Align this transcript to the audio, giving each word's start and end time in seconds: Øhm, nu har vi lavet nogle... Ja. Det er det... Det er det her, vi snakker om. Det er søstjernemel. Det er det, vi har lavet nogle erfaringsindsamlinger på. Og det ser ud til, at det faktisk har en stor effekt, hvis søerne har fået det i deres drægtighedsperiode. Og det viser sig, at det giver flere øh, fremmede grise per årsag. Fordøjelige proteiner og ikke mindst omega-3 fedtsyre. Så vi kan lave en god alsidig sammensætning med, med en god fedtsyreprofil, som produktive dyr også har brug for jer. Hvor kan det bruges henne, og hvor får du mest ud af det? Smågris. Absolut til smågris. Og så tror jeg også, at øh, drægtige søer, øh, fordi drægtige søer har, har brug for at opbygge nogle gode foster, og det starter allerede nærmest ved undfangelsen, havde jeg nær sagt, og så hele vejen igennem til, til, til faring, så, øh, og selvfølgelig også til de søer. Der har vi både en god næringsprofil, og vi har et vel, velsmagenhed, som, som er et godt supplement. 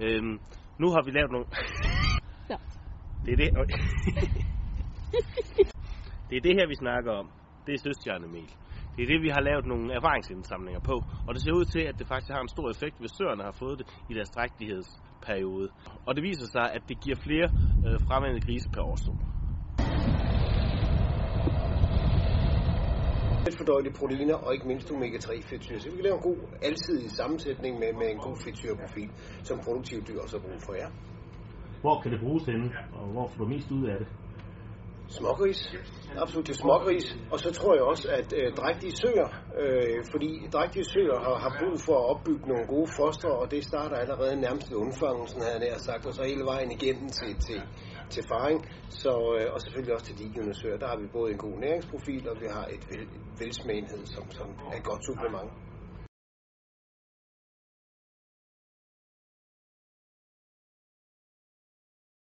Øhm, 0.00 0.40
nu 0.78 0.86
har 0.90 1.02
vi 1.04 1.10
lavet 1.10 1.30
nogle... 1.30 1.46
Ja. 2.50 2.56
Det 3.24 3.32
er 3.32 3.36
det... 3.36 3.50
Det 6.30 6.36
er 6.36 6.40
det 6.40 6.54
her, 6.54 6.66
vi 6.66 6.74
snakker 6.74 7.12
om. 7.12 7.30
Det 7.66 7.74
er 7.74 7.78
søstjernemel. 7.78 8.48
Det 8.96 9.02
er 9.02 9.06
det, 9.06 9.22
vi 9.22 9.28
har 9.28 9.40
lavet 9.40 9.66
nogle 9.66 9.94
erfaringsindsamlinger 9.94 10.80
på. 10.80 11.04
Og 11.26 11.34
det 11.34 11.42
ser 11.42 11.52
ud 11.52 11.64
til, 11.64 11.80
at 11.80 11.98
det 11.98 12.06
faktisk 12.06 12.32
har 12.32 12.40
en 12.40 12.48
stor 12.48 12.70
effekt, 12.70 12.98
hvis 12.98 13.10
søerne 13.18 13.42
har 13.42 13.52
fået 13.52 13.78
det 13.78 13.86
i 14.08 14.14
deres 14.14 14.30
drægtighedsperiode. 14.30 15.68
Og 16.06 16.16
det 16.16 16.22
viser 16.22 16.46
sig, 16.46 16.72
at 16.72 16.82
det 16.88 17.00
giver 17.00 17.16
flere 17.16 17.48
øh, 17.86 18.00
fremmede 18.06 18.40
grise 18.40 18.68
per 18.74 18.82
årsag. 18.82 19.35
Fordøjelige 23.54 23.94
proteiner 24.00 24.34
og 24.34 24.54
ikke 24.54 24.68
mindst 24.68 24.90
omega-3 24.90 25.48
fedtsyre. 25.50 25.80
Så 25.80 25.90
vi 25.90 25.96
kan 25.96 26.04
lave 26.04 26.16
en 26.16 26.22
god 26.30 26.38
alsidig 26.62 27.10
sammensætning 27.10 27.78
med, 27.78 27.92
med 28.00 28.08
en 28.10 28.18
god 28.18 28.36
fedtsyreprofil, 28.44 29.10
som 29.42 29.58
produktive 29.66 30.00
dyr 30.08 30.18
også 30.20 30.38
har 30.38 30.44
brug 30.48 30.60
for 30.66 30.74
jer. 30.74 30.90
Hvor 31.80 32.00
kan 32.02 32.12
det 32.12 32.20
bruges 32.20 32.44
henne, 32.44 32.68
og 32.92 33.06
hvor 33.12 33.26
får 33.28 33.44
du 33.44 33.48
mest 33.48 33.70
ud 33.70 33.84
af 33.88 33.98
det? 33.98 34.08
Smågris. 35.08 35.60
Absolut 36.22 36.46
til 36.46 36.54
smågris. 36.54 37.16
Og 37.32 37.38
så 37.40 37.52
tror 37.52 37.74
jeg 37.74 37.82
også, 37.82 38.08
at 38.20 38.28
øh, 38.40 38.52
drægtige 38.60 38.92
søer, 39.02 39.28
øh, 39.62 40.04
fordi 40.12 40.30
drægtige 40.52 40.84
søer 40.84 41.18
har, 41.24 41.34
har 41.44 41.52
brug 41.60 41.76
for 41.86 41.96
at 42.00 42.06
opbygge 42.12 42.48
nogle 42.48 42.66
gode 42.66 42.88
foster, 42.98 43.28
og 43.28 43.50
det 43.50 43.64
starter 43.64 43.96
allerede 43.96 44.40
nærmest 44.40 44.70
ved 44.70 44.76
undfangelsen, 44.84 45.40
havde 45.42 45.54
jeg 45.56 45.64
nær 45.66 45.78
sagt, 45.78 46.06
og 46.06 46.14
så 46.14 46.22
hele 46.22 46.44
vejen 46.52 46.70
igennem 46.78 47.08
til, 47.18 47.32
til, 47.46 47.60
til 48.10 48.24
faring, 48.28 48.58
så, 48.88 49.12
øh, 49.38 49.52
og 49.54 49.60
selvfølgelig 49.60 49.94
også 49.94 50.06
til 50.06 50.18
de 50.18 50.54
søer. 50.54 50.78
Der 50.78 50.88
har 50.88 50.96
vi 50.96 51.06
både 51.06 51.32
en 51.32 51.38
god 51.38 51.58
næringsprofil, 51.58 52.28
og 52.28 52.36
vi 52.40 52.46
har 52.46 52.66
et 52.76 52.84
vel, 52.90 53.08
velsmagenhed, 53.38 54.06
som, 54.06 54.30
som 54.30 54.48
er 54.72 54.76
et 54.76 54.84
godt 54.84 55.04
supplement. 55.04 55.50